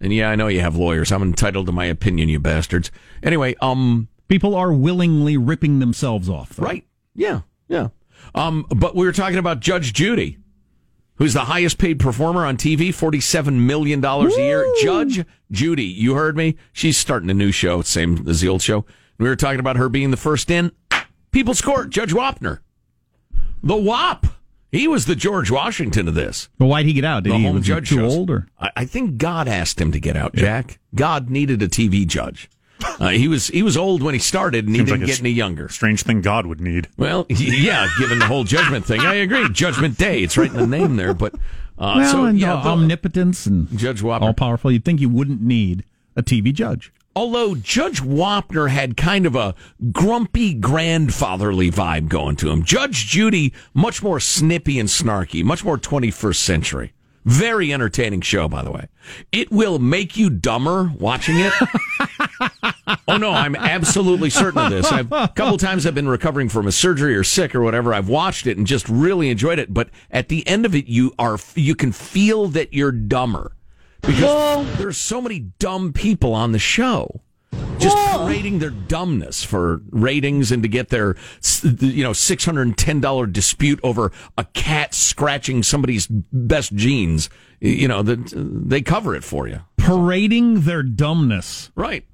[0.00, 1.10] And yeah, I know you have lawyers.
[1.10, 2.90] I'm entitled to my opinion, you bastards.
[3.22, 6.50] Anyway, um, People are willingly ripping themselves off.
[6.50, 6.64] though.
[6.66, 6.84] right.
[7.14, 7.88] Yeah, yeah.
[8.34, 10.38] Um, but we were talking about Judge Judy,
[11.14, 14.66] who's the highest paid performer on TV, $47 million a year.
[14.82, 16.56] Judge Judy, you heard me?
[16.72, 18.84] She's starting a new show, same as the old show.
[19.18, 20.72] We were talking about her being the first in.
[21.30, 22.58] People's Court, Judge Wapner.
[23.62, 24.26] The WAP.
[24.72, 26.48] He was the George Washington of this.
[26.58, 27.22] But why'd he get out?
[27.24, 28.14] Did the he home was he judge too shows.
[28.14, 28.48] old or?
[28.60, 30.78] I, I think God asked him to get out, Jack.
[30.94, 32.50] God needed a TV judge.
[33.00, 35.20] Uh, he was he was old when he started, and he Seems didn't like get
[35.20, 35.68] any younger.
[35.70, 36.88] Strange thing God would need.
[36.98, 39.48] Well, yeah, given the whole judgment thing, I agree.
[39.48, 41.14] Judgment Day, it's right in the name there.
[41.14, 41.34] But
[41.78, 44.20] uh, well, so and yeah, the- omnipotence and Judge Wapner.
[44.22, 44.70] all powerful.
[44.70, 45.84] You'd think you wouldn't need
[46.16, 46.92] a TV judge.
[47.16, 49.54] Although Judge Wapner had kind of a
[49.90, 52.62] grumpy grandfatherly vibe going to him.
[52.62, 56.92] Judge Judy, much more snippy and snarky, much more 21st century.
[57.24, 58.88] Very entertaining show, by the way.
[59.32, 61.54] It will make you dumber watching it.
[63.08, 64.92] oh no, I'm absolutely certain of this.
[64.92, 67.94] I've, a couple times I've been recovering from a surgery or sick or whatever.
[67.94, 69.72] I've watched it and just really enjoyed it.
[69.72, 73.55] But at the end of it, you are you can feel that you're dumber
[74.02, 77.20] because there's so many dumb people on the show
[77.78, 81.14] just parading their dumbness for ratings and to get their
[81.80, 87.28] you know $610 dispute over a cat scratching somebody's best jeans
[87.60, 89.60] you know that they cover it for you.
[89.76, 91.70] Parading their dumbness.
[91.74, 92.04] right.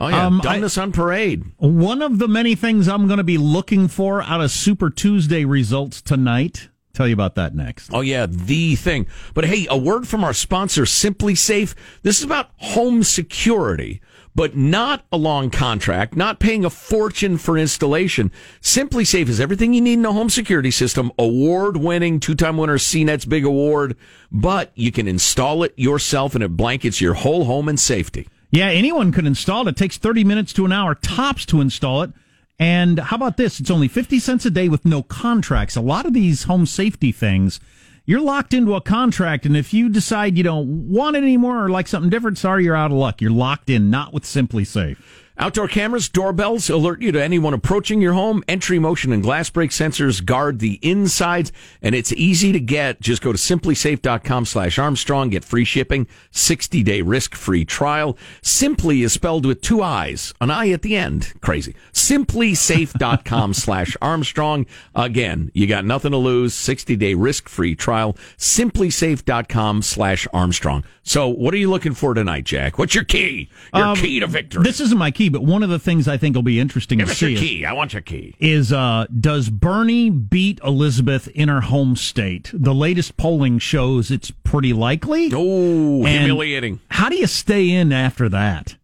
[0.00, 0.26] Oh yeah.
[0.26, 1.44] Um, dumbness on parade.
[1.58, 5.44] One of the many things I'm going to be looking for out of Super Tuesday
[5.44, 6.68] results tonight.
[6.94, 7.90] Tell you about that next.
[7.92, 9.06] Oh yeah, the thing.
[9.32, 11.74] But hey, a word from our sponsor, SimpliSafe.
[12.02, 14.02] This is about home security,
[14.34, 18.30] but not a long contract, not paying a fortune for installation.
[18.60, 21.10] SimpliSafe is everything you need in a home security system.
[21.18, 23.96] Award winning, two time winner, CNET's big award,
[24.30, 28.28] but you can install it yourself and it blankets your whole home in safety.
[28.50, 29.70] Yeah, anyone can install it.
[29.70, 32.12] It takes 30 minutes to an hour tops to install it.
[32.58, 33.58] And how about this?
[33.60, 35.76] It's only 50 cents a day with no contracts.
[35.76, 37.58] A lot of these home safety things,
[38.04, 39.46] you're locked into a contract.
[39.46, 42.76] And if you decide you don't want it anymore or like something different, sorry, you're
[42.76, 43.20] out of luck.
[43.20, 44.96] You're locked in, not with SimpliSafe.
[45.38, 48.44] Outdoor cameras, doorbells alert you to anyone approaching your home.
[48.46, 53.00] Entry motion and glass break sensors guard the insides, and it's easy to get.
[53.00, 58.16] Just go to simplisafe.com slash Armstrong, get free shipping, 60 day risk free trial.
[58.42, 61.32] Simply is spelled with two I's, an I at the end.
[61.40, 61.74] Crazy.
[61.92, 64.66] Simplisafe.com slash Armstrong.
[64.94, 68.14] Again, you got nothing to lose, 60 day risk free trial.
[68.36, 70.84] Simplisafe.com slash Armstrong.
[71.04, 72.78] So, what are you looking for tonight, Jack?
[72.78, 73.48] What's your key?
[73.74, 74.62] Your Um, key to victory.
[74.62, 77.08] This isn't my key, but one of the things I think will be interesting Give
[77.08, 77.66] to us your see is.
[77.66, 78.34] I want your key.
[78.38, 82.50] is uh, does Bernie beat Elizabeth in her home state?
[82.52, 85.30] The latest polling shows it's pretty likely.
[85.32, 86.80] Oh, humiliating.
[86.88, 88.76] How do you stay in after that?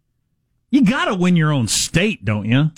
[0.70, 2.70] You got to win your own state, don't you?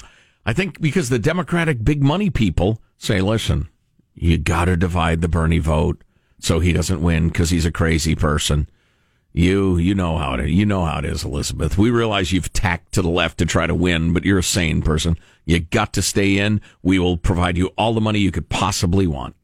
[0.46, 3.68] I think because the Democratic big money people say, listen,
[4.14, 6.02] you got to divide the Bernie vote
[6.38, 8.68] so he doesn't win because he's a crazy person.
[9.32, 11.78] You, you know how it, you know how it is, Elizabeth.
[11.78, 14.82] We realize you've tacked to the left to try to win, but you're a sane
[14.82, 15.16] person.
[15.44, 16.60] You got to stay in.
[16.82, 19.36] We will provide you all the money you could possibly want.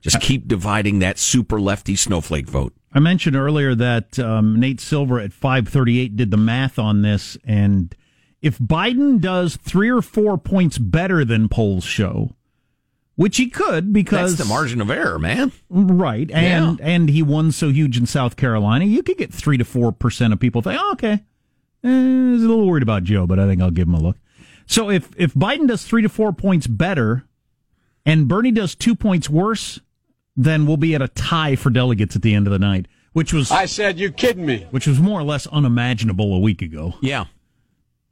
[0.00, 2.74] Just keep dividing that super lefty snowflake vote.
[2.92, 7.94] I mentioned earlier that um, Nate Silver at 538 did the math on this, and
[8.42, 12.34] if Biden does three or four points better than polls show,
[13.16, 15.52] which he could because That's the margin of error, man.
[15.70, 19.64] right, and and he won so huge in South Carolina, you could get three to
[19.64, 21.20] four percent of people think, oh, okay,
[21.84, 24.00] eh, I was a little worried about Joe, but I think I'll give him a
[24.00, 24.16] look.
[24.66, 27.24] So if if Biden does three to four points better,
[28.06, 29.80] and Bernie does two points worse,
[30.36, 33.32] then we'll be at a tie for delegates at the end of the night, which
[33.32, 34.66] was I said, you kidding me?
[34.70, 36.94] which was more or less unimaginable a week ago.
[37.02, 37.26] Yeah.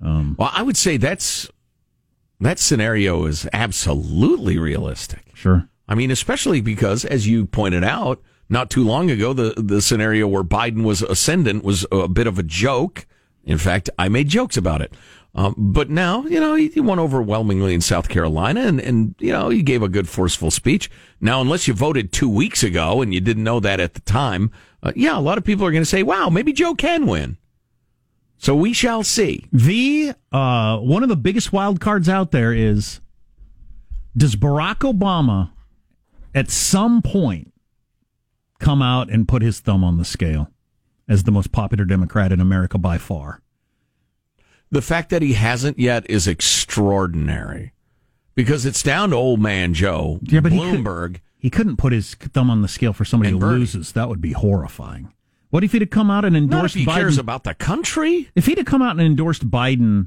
[0.01, 1.49] well, I would say that's
[2.41, 5.31] that scenario is absolutely realistic.
[5.35, 5.69] Sure.
[5.89, 10.27] I mean, especially because, as you pointed out, not too long ago, the the scenario
[10.27, 13.07] where Biden was ascendant was a bit of a joke.
[13.45, 14.95] In fact, I made jokes about it.
[15.35, 19.33] Um, but now, you know, he, he won overwhelmingly in South Carolina, and and you
[19.33, 20.91] know, he gave a good, forceful speech.
[21.21, 24.51] Now, unless you voted two weeks ago and you didn't know that at the time,
[24.83, 27.37] uh, yeah, a lot of people are going to say, "Wow, maybe Joe can win."
[28.43, 29.45] So we shall see.
[29.53, 33.01] The uh, one of the biggest wild cards out there is
[34.17, 35.51] does Barack Obama
[36.35, 37.53] at some point
[38.59, 40.51] come out and put his thumb on the scale
[41.07, 43.43] as the most popular Democrat in America by far?
[44.71, 47.73] The fact that he hasn't yet is extraordinary
[48.35, 51.17] because it's down to old man Joe Yeah, but he could- Bloomberg.
[51.39, 53.61] He couldn't put his thumb on the scale for somebody who Bernie.
[53.61, 53.93] loses.
[53.93, 55.13] That would be horrifying.
[55.51, 56.95] What if he'd have come out and Not endorsed if he Biden?
[56.95, 58.31] cares about the country.
[58.35, 60.07] if he'd have come out and endorsed Biden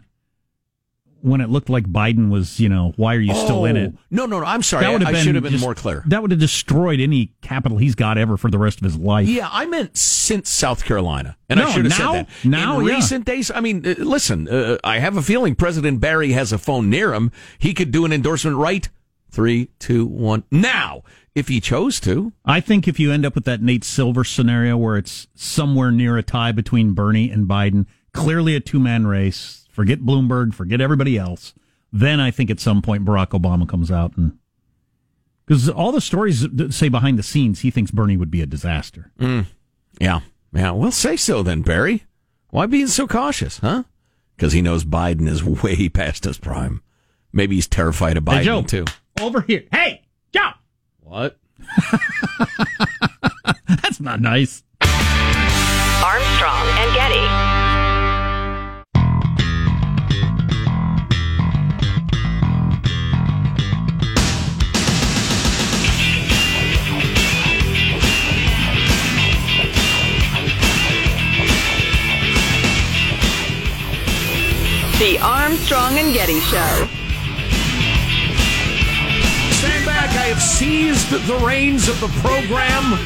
[1.21, 3.93] when it looked like Biden was, you know, why are you still in it?
[3.95, 4.45] Oh, No, no, no.
[4.45, 4.85] I'm sorry.
[4.85, 6.03] I, would I should have been just- more clear.
[6.07, 9.27] That would have destroyed any capital he's got ever for the rest of his life.
[9.29, 12.45] Yeah, I meant since South Carolina, and I should have now- said that.
[12.49, 12.95] now, in yeah.
[12.95, 14.49] recent days, I mean, uh, listen.
[14.49, 17.31] Uh, I have a feeling President Barry has a phone near him.
[17.57, 18.87] He could do an endorsement right.
[19.31, 20.43] Three, two, one.
[20.51, 21.03] Now,
[21.35, 24.77] if he chose to, I think if you end up with that Nate Silver scenario
[24.77, 29.67] where it's somewhere near a tie between Bernie and Biden, clearly a two man race,
[29.71, 31.53] forget Bloomberg, forget everybody else.
[31.91, 34.37] Then I think at some point Barack Obama comes out and
[35.45, 39.11] because all the stories say behind the scenes, he thinks Bernie would be a disaster.
[39.19, 39.47] Mm.
[39.99, 40.21] Yeah,
[40.53, 40.71] yeah.
[40.71, 42.05] Well, say so then, Barry.
[42.49, 43.83] Why being so cautious, huh?
[44.35, 46.81] Because he knows Biden is way past his prime.
[47.33, 48.85] Maybe he's terrified of Biden hey, Joe, too.
[49.19, 50.51] Over here, hey, Joe.
[51.03, 51.37] What?
[53.67, 54.63] That's not nice.
[54.81, 57.63] Armstrong and Getty.
[74.99, 77.02] The Armstrong and Getty Show.
[80.33, 82.97] Have seized the reins of the program.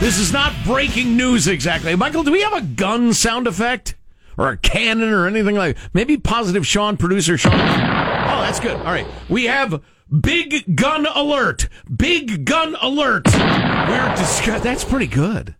[0.00, 1.94] This is not breaking news exactly.
[1.94, 3.96] Michael, do we have a gun sound effect?
[4.38, 7.52] Or a cannon or anything like Maybe positive Sean, producer Sean.
[7.52, 8.76] Oh, that's good.
[8.76, 9.06] All right.
[9.28, 9.82] We have
[10.22, 11.68] big gun alert.
[11.94, 13.26] Big gun alert.
[13.26, 15.56] We're discuss- that's pretty good.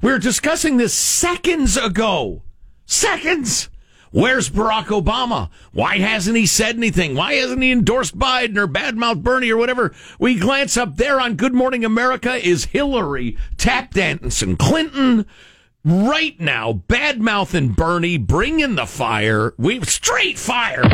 [0.00, 2.42] We were discussing this seconds ago.
[2.86, 3.68] Seconds.
[4.14, 5.50] Where's Barack Obama?
[5.72, 7.16] Why hasn't he said anything?
[7.16, 9.92] Why hasn't he endorsed Biden or badmouth Bernie or whatever?
[10.20, 15.26] We glance up there on Good Morning America is Hillary tap dancing Clinton.
[15.84, 19.52] Right now, badmouth and Bernie, bring in the fire.
[19.58, 20.84] We straight fire.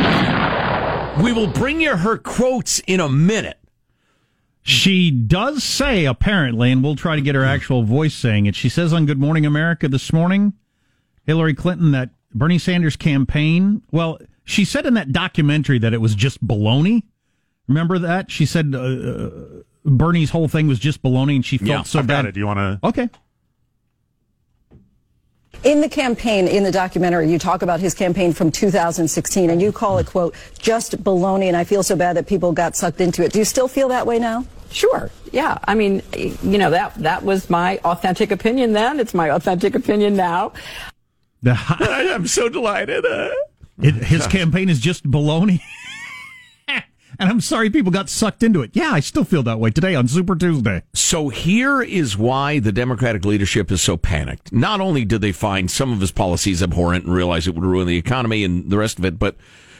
[1.23, 3.59] We will bring you her quotes in a minute.
[4.63, 8.55] She does say, apparently, and we'll try to get her actual voice saying it.
[8.55, 10.55] She says on Good Morning America this morning,
[11.27, 13.83] Hillary Clinton, that Bernie Sanders' campaign.
[13.91, 17.05] Well, she said in that documentary that it was just baloney.
[17.69, 18.31] Remember that?
[18.31, 19.31] She said uh, uh
[19.85, 22.23] Bernie's whole thing was just baloney, and she felt yeah, so I've bad.
[22.23, 22.33] Got it.
[22.33, 22.87] Do you want to?
[22.87, 23.09] Okay.
[25.63, 29.73] In the campaign, in the documentary, you talk about his campaign from 2016, and you
[29.73, 33.23] call it, quote, just baloney, and I feel so bad that people got sucked into
[33.23, 33.33] it.
[33.33, 34.47] Do you still feel that way now?
[34.71, 35.11] Sure.
[35.33, 35.59] Yeah.
[35.65, 39.01] I mean, you know, that, that was my authentic opinion then.
[39.01, 40.53] It's my authentic opinion now.
[41.43, 43.05] The, I'm so delighted.
[43.05, 43.31] Uh,
[43.81, 45.61] it, his campaign is just baloney.
[46.69, 46.83] and
[47.19, 48.71] I'm sorry people got sucked into it.
[48.75, 50.83] Yeah, I still feel that way today on Super Tuesday.
[50.93, 54.53] So here is why the Democratic leadership is so panicked.
[54.53, 57.87] Not only did they find some of his policies abhorrent and realize it would ruin
[57.87, 59.37] the economy and the rest of it, but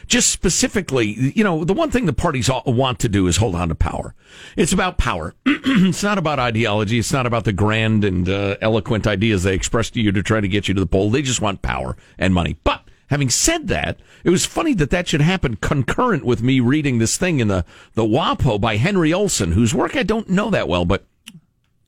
[0.07, 3.69] just specifically, you know, the one thing the parties want to do is hold on
[3.69, 4.13] to power.
[4.55, 5.33] It's about power.
[5.45, 6.99] it's not about ideology.
[6.99, 10.41] It's not about the grand and uh, eloquent ideas they express to you to try
[10.41, 11.09] to get you to the poll.
[11.09, 12.57] They just want power and money.
[12.63, 16.97] But having said that, it was funny that that should happen concurrent with me reading
[16.97, 20.67] this thing in the, the WAPO by Henry Olsen, whose work I don't know that
[20.67, 21.05] well, but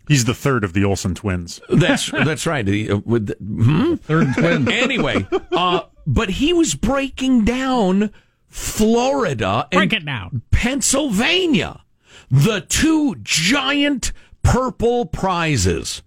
[0.07, 1.61] He's the third of the Olsen twins.
[1.69, 2.67] That's that's right.
[2.67, 3.95] Uh, with the, hmm?
[3.95, 4.67] Third twin.
[4.83, 8.11] Anyway, uh, but he was breaking down
[8.47, 10.41] Florida and Break it down.
[10.51, 11.83] Pennsylvania,
[12.29, 14.11] the two giant
[14.43, 16.03] purple prizes,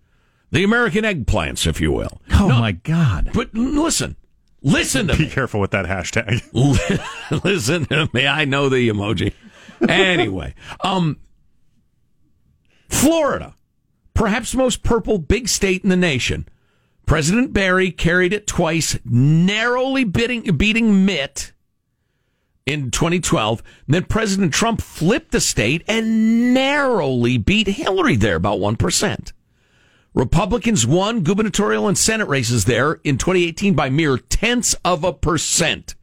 [0.51, 2.21] the American eggplants, if you will.
[2.33, 3.31] Oh no, my God!
[3.35, 4.17] But listen,
[4.63, 5.31] listen to Be me.
[5.31, 6.43] careful with that hashtag.
[7.45, 8.27] listen to me.
[8.27, 9.33] I know the emoji.
[9.89, 11.19] Anyway, um,
[12.89, 13.55] Florida,
[14.15, 16.49] perhaps the most purple big state in the nation.
[17.07, 21.53] President Barry carried it twice, narrowly beating, beating Mitt
[22.67, 23.63] in 2012.
[23.87, 29.33] And then President Trump flipped the state and narrowly beat Hillary there, about 1%.
[30.15, 35.95] Republicans won gubernatorial and Senate races there in 2018 by mere tenths of a percent.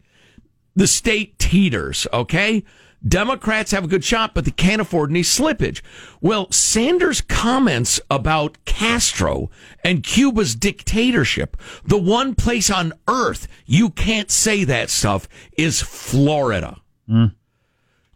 [0.75, 2.63] The state teeters, okay?
[3.07, 5.81] Democrats have a good shot, but they can't afford any slippage.
[6.21, 9.49] Well, Sanders' comments about Castro
[9.83, 16.77] and Cuba's dictatorship, the one place on earth you can't say that stuff is Florida.
[17.09, 17.33] Mm.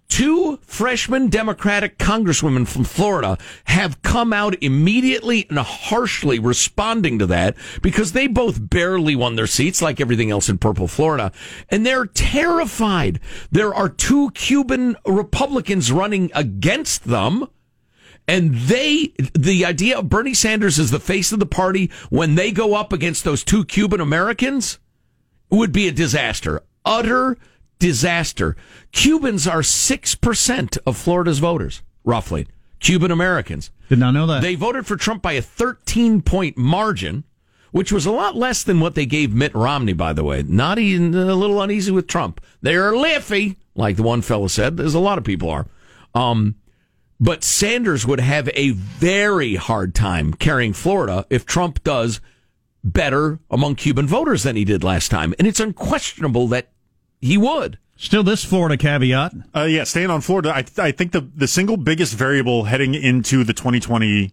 [0.09, 7.55] Two freshman Democratic congresswomen from Florida have come out immediately and harshly responding to that
[7.81, 11.31] because they both barely won their seats, like everything else in purple Florida.
[11.69, 13.19] And they're terrified.
[13.51, 17.47] There are two Cuban Republicans running against them.
[18.29, 22.51] And they, the idea of Bernie Sanders as the face of the party when they
[22.51, 24.79] go up against those two Cuban Americans
[25.49, 26.61] would be a disaster.
[26.85, 27.37] Utter
[27.79, 28.55] disaster.
[28.91, 32.47] Cubans are 6% of Florida's voters, roughly.
[32.79, 33.71] Cuban Americans.
[33.89, 34.41] Did not know that.
[34.41, 37.23] They voted for Trump by a 13 point margin,
[37.71, 40.43] which was a lot less than what they gave Mitt Romney, by the way.
[40.43, 42.41] Not even a little uneasy with Trump.
[42.61, 45.67] They're liffy, like the one fellow said, as a lot of people are.
[46.13, 46.55] Um,
[47.19, 52.21] but Sanders would have a very hard time carrying Florida if Trump does
[52.83, 55.33] better among Cuban voters than he did last time.
[55.39, 56.69] And it's unquestionable that
[57.19, 57.77] he would.
[57.95, 59.33] Still, this Florida caveat.
[59.55, 63.43] Uh, yeah, staying on Florida, I, I think the, the single biggest variable heading into
[63.43, 64.31] the 2020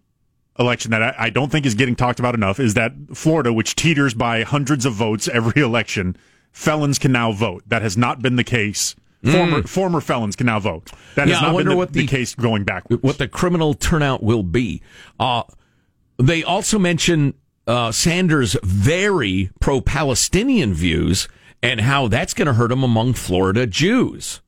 [0.58, 3.74] election that I, I don't think is getting talked about enough is that Florida, which
[3.74, 6.16] teeters by hundreds of votes every election,
[6.52, 7.64] felons can now vote.
[7.66, 8.94] That has not been the case.
[9.24, 10.90] Former former felons can now vote.
[11.14, 11.30] That Mm.
[11.30, 13.02] Yeah, has I not been wonder the, what the the- case going backwards.
[13.02, 14.82] what the criminal turnout will be.
[15.18, 15.44] Uh,
[16.18, 17.32] they also mention
[17.66, 21.26] uh, Sanders' very pro Palestinian views
[21.64, 24.40] and how that's going to hurt him among Florida Jews.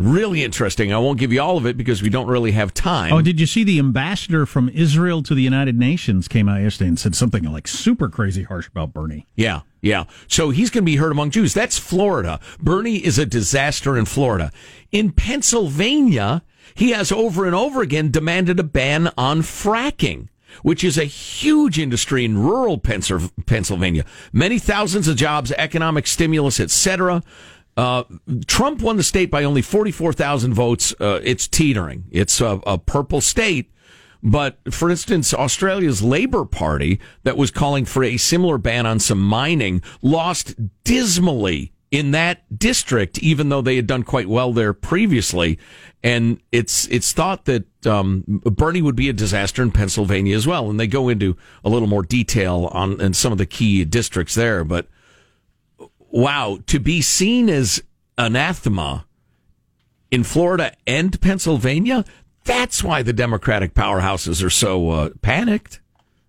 [0.00, 0.94] Really interesting.
[0.94, 3.12] I won't give you all of it because we don't really have time.
[3.12, 6.88] Oh, did you see the ambassador from Israel to the United Nations came out yesterday
[6.88, 9.26] and said something like super crazy harsh about Bernie?
[9.36, 10.04] Yeah, yeah.
[10.26, 11.52] So he's going to be heard among Jews.
[11.52, 12.40] That's Florida.
[12.58, 14.50] Bernie is a disaster in Florida.
[14.90, 16.44] In Pennsylvania,
[16.74, 20.28] he has over and over again demanded a ban on fracking,
[20.62, 24.04] which is a huge industry in rural Pennsylvania.
[24.32, 27.22] Many thousands of jobs, economic stimulus, etc.
[27.76, 28.04] Uh,
[28.46, 30.94] Trump won the state by only 44,000 votes.
[31.00, 32.04] Uh, it's teetering.
[32.10, 33.72] It's a, a purple state.
[34.22, 39.20] But for instance, Australia's Labour Party that was calling for a similar ban on some
[39.20, 45.58] mining lost dismally in that district, even though they had done quite well there previously.
[46.02, 50.70] And it's it's thought that um, Bernie would be a disaster in Pennsylvania as well.
[50.70, 54.34] And they go into a little more detail on in some of the key districts
[54.34, 54.64] there.
[54.64, 54.86] But
[56.10, 57.82] wow, to be seen as
[58.16, 59.06] anathema
[60.10, 62.04] in Florida and Pennsylvania,
[62.44, 65.80] that's why the Democratic powerhouses are so uh, panicked.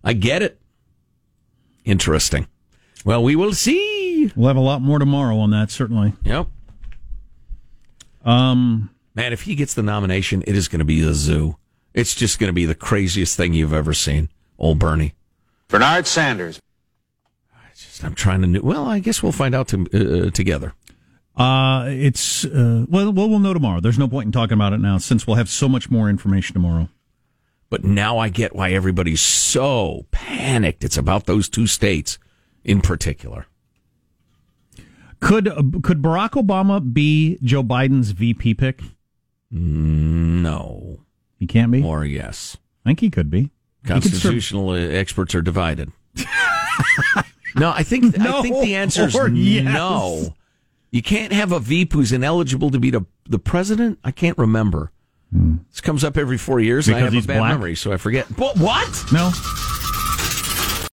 [0.04, 0.60] I get it.
[1.84, 2.46] Interesting.
[3.04, 4.01] Well, we will see.
[4.36, 6.12] We'll have a lot more tomorrow on that, certainly.
[6.24, 6.46] Yep.
[8.24, 11.56] Um, Man, if he gets the nomination, it is going to be a zoo.
[11.92, 14.30] It's just going to be the craziest thing you've ever seen.
[14.58, 15.14] Old Bernie.
[15.68, 16.60] Bernard Sanders.
[17.74, 18.46] Just, I'm trying to.
[18.46, 20.74] Know, well, I guess we'll find out to, uh, together.
[21.36, 23.80] uh, it's uh, well, well, we'll know tomorrow.
[23.80, 26.54] There's no point in talking about it now since we'll have so much more information
[26.54, 26.88] tomorrow.
[27.70, 30.84] But now I get why everybody's so panicked.
[30.84, 32.18] It's about those two states
[32.64, 33.46] in particular.
[35.22, 35.44] Could
[35.82, 38.82] could Barack Obama be Joe Biden's VP pick?
[39.50, 41.00] No.
[41.38, 41.82] He can't be.
[41.82, 42.56] Or yes.
[42.84, 43.50] I think he could be.
[43.84, 45.92] He could serve- Constitutional uh, experts are divided.
[47.56, 49.64] no, I think I think the answer is yes.
[49.64, 50.34] no.
[50.90, 53.98] You can't have a VP who's ineligible to be the, the president.
[54.04, 54.90] I can't remember.
[55.70, 57.52] This comes up every four years, and I have a bad black?
[57.52, 58.26] memory, so I forget.
[58.38, 58.58] What?
[58.58, 59.04] What?
[59.10, 59.30] No.